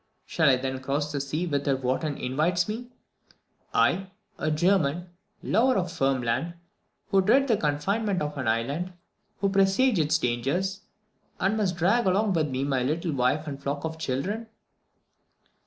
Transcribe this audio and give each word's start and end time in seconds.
Shall 0.25 0.49
I 0.49 0.55
then 0.57 0.79
cross 0.79 1.11
the 1.11 1.21
sea 1.21 1.45
whither 1.45 1.77
Wotton 1.77 2.17
invites 2.17 2.67
me? 2.67 2.89
I, 3.71 4.09
a 4.39 4.49
German, 4.49 5.09
a 5.43 5.45
lover 5.45 5.77
of 5.77 5.91
firm 5.91 6.23
land, 6.23 6.55
who 7.11 7.21
dread 7.21 7.47
the 7.47 7.55
confinement 7.55 8.19
of 8.19 8.35
an 8.35 8.47
island, 8.47 8.93
who 9.41 9.49
presage 9.49 9.99
its 9.99 10.17
dangers, 10.17 10.81
and 11.39 11.55
must 11.55 11.75
drag 11.75 12.07
along 12.07 12.33
with 12.33 12.49
me 12.49 12.63
my 12.63 12.81
little 12.81 13.13
wife 13.13 13.45
and 13.45 13.61
flock 13.61 13.85
of 13.85 13.99
children?" 13.99 14.47